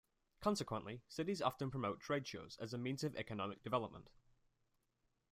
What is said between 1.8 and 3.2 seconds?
trade shows as a means of